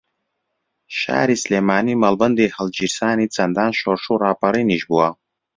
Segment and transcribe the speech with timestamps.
[0.99, 5.09] شاری سلێمانی مەڵبەندی ھەڵگیرسانی چەندان شۆڕش و ڕاپەڕینیش بووە